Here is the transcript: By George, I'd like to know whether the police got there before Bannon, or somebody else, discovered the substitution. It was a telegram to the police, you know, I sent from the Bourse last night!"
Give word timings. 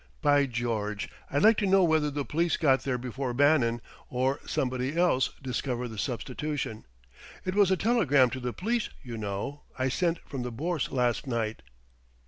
By 0.23 0.47
George, 0.47 1.09
I'd 1.29 1.43
like 1.43 1.57
to 1.57 1.67
know 1.67 1.83
whether 1.83 2.09
the 2.09 2.25
police 2.25 2.57
got 2.57 2.81
there 2.81 2.97
before 2.97 3.35
Bannon, 3.35 3.81
or 4.09 4.39
somebody 4.47 4.97
else, 4.97 5.29
discovered 5.43 5.89
the 5.89 5.99
substitution. 5.99 6.85
It 7.45 7.53
was 7.53 7.69
a 7.69 7.77
telegram 7.77 8.31
to 8.31 8.39
the 8.39 8.51
police, 8.51 8.89
you 9.03 9.15
know, 9.15 9.61
I 9.77 9.89
sent 9.89 10.17
from 10.27 10.41
the 10.41 10.51
Bourse 10.51 10.89
last 10.89 11.27
night!" 11.27 11.61